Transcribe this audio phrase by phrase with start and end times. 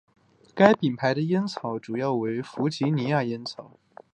[0.55, 3.69] 该品牌的烟草主要为弗吉尼亚烟草。